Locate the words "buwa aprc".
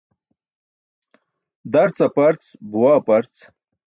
2.71-3.35